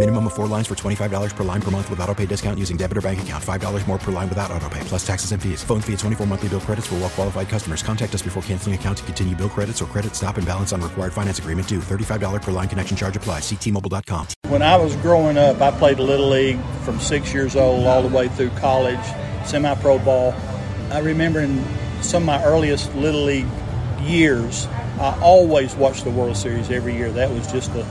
[0.00, 2.78] Minimum of four lines for $25 per line per month with auto pay discount using
[2.78, 3.44] debit or bank account.
[3.44, 5.62] $5 more per line without auto pay, plus taxes and fees.
[5.62, 7.82] Phone fee at 24 monthly bill credits for well qualified customers.
[7.82, 10.80] Contact us before canceling account to continue bill credits or credit stop and balance on
[10.80, 11.80] required finance agreement due.
[11.80, 13.42] $35 per line connection charge applies.
[13.42, 14.26] Ctmobile.com.
[14.48, 18.16] When I was growing up, I played Little League from six years old all the
[18.16, 19.04] way through college,
[19.44, 20.32] semi pro ball.
[20.90, 21.62] I remember in
[22.00, 23.48] some of my earliest Little League
[24.00, 24.66] years,
[24.98, 27.12] I always watched the World Series every year.
[27.12, 27.84] That was just the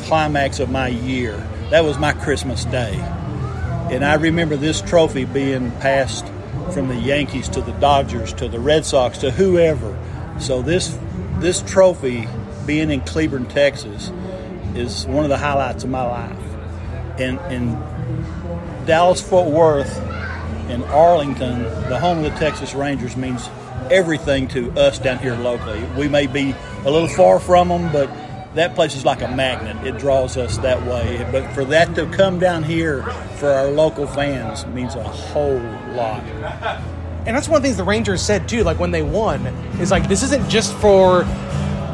[0.00, 1.40] climax of my year.
[1.72, 2.96] That was my Christmas day.
[3.90, 6.26] And I remember this trophy being passed
[6.74, 9.98] from the Yankees to the Dodgers to the Red Sox to whoever.
[10.38, 10.98] So this
[11.38, 12.28] this trophy
[12.66, 14.12] being in Cleburne, Texas
[14.74, 16.38] is one of the highlights of my life.
[17.18, 17.70] And in
[18.84, 19.96] Dallas Fort Worth
[20.68, 23.48] and Arlington, the home of the Texas Rangers means
[23.90, 25.82] everything to us down here locally.
[25.96, 28.10] We may be a little far from them, but
[28.54, 29.86] that place is like a magnet.
[29.86, 31.26] It draws us that way.
[31.32, 33.02] But for that to come down here
[33.38, 35.58] for our local fans means a whole
[35.94, 36.22] lot.
[37.24, 39.46] And that's one of the things the Rangers said too, like when they won,
[39.80, 41.20] is like this isn't just for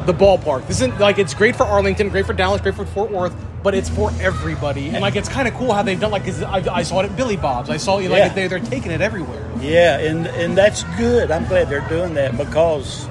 [0.06, 0.67] the ballpark.
[0.67, 3.75] This isn't like it's great for Arlington, great for Dallas, great for Fort Worth, but
[3.75, 4.89] it's for everybody.
[4.89, 6.11] And like it's kind of cool how they've done.
[6.11, 7.69] Like I, I saw it at Billy Bob's.
[7.70, 8.28] I saw like Yeah.
[8.31, 9.47] they, they're taking it everywhere.
[9.61, 11.31] Yeah, and and that's good.
[11.31, 13.06] I'm glad they're doing that because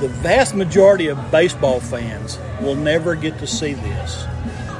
[0.00, 4.24] the vast majority of baseball fans will never get to see this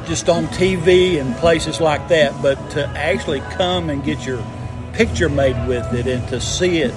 [0.06, 4.42] just on TV and places like that, but to actually come and get your
[4.92, 6.94] picture made with it and to see it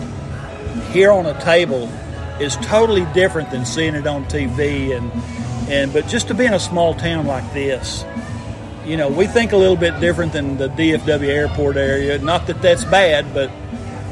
[0.91, 1.89] here on a table
[2.39, 5.11] is totally different than seeing it on TV and
[5.69, 8.03] and but just to be in a small town like this
[8.85, 12.17] you know, we think a little bit different than the DFW airport area.
[12.17, 13.51] Not that that's bad, but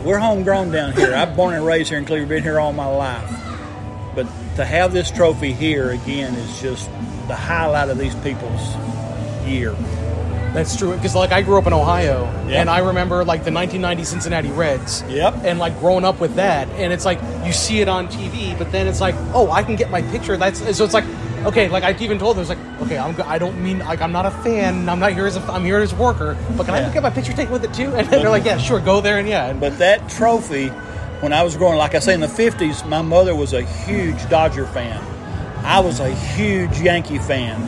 [0.03, 1.13] we're homegrown down here.
[1.13, 3.29] I'm born and raised here in Cleburne, been here all my life.
[4.15, 6.89] But to have this trophy here again is just
[7.27, 8.75] the highlight of these people's
[9.45, 9.75] year.
[10.53, 12.59] That's true because like I grew up in Ohio, Yeah.
[12.61, 15.03] and I remember like the 1990 Cincinnati Reds.
[15.07, 15.35] Yep.
[15.43, 18.71] And like growing up with that, and it's like you see it on TV, but
[18.71, 20.35] then it's like, oh, I can get my picture.
[20.37, 21.05] That's so it's like,
[21.45, 24.11] okay, like I even told them, it's like, okay, I'm, I don't mean like I'm
[24.11, 24.89] not a fan.
[24.89, 27.11] I'm not here as a, I'm here as a worker, but can I get my
[27.11, 27.93] picture taken with it too?
[27.95, 29.47] And they're like, yeah, sure, go there and yeah.
[29.49, 30.69] And, But that trophy,
[31.21, 34.27] when I was growing, like I say, in the 50s, my mother was a huge
[34.29, 34.99] Dodger fan.
[35.63, 37.61] I was a huge Yankee fan.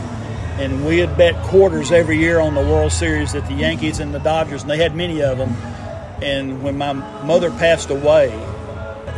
[0.61, 4.13] And we had bet quarters every year on the World Series that the Yankees and
[4.13, 5.49] the Dodgers, and they had many of them.
[6.21, 8.29] And when my mother passed away,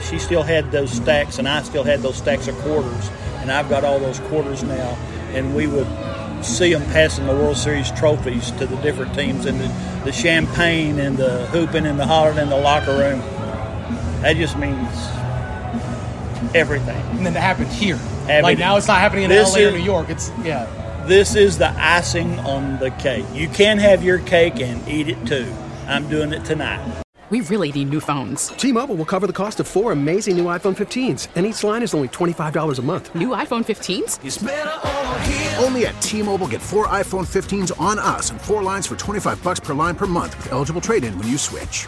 [0.01, 3.09] she still had those stacks, and I still had those stacks of quarters.
[3.41, 4.97] And I've got all those quarters now.
[5.33, 5.87] And we would
[6.45, 9.67] see them passing the World Series trophies to the different teams, and the,
[10.05, 13.19] the champagne and the hooping and the hollering in the locker room.
[14.21, 14.87] That just means
[16.55, 17.01] everything.
[17.17, 17.97] and then it happened here.
[17.97, 20.09] Happened- like now it's not happening in This LA or New York.
[20.09, 20.67] It's yeah.
[21.05, 23.25] This is the icing on the cake.
[23.33, 25.53] You can have your cake and eat it too.
[25.85, 27.03] I'm doing it tonight.
[27.29, 28.47] We really need new phones.
[28.47, 31.93] T-Mobile will cover the cost of four amazing new iPhone 15s, and each line is
[31.93, 33.13] only $25 a month.
[33.15, 35.61] New iPhone 15s?
[35.63, 39.59] Only at T-Mobile get four iPhone 15s on us and four lines for 25 bucks
[39.59, 41.87] per line per month with eligible trade-in when you switch.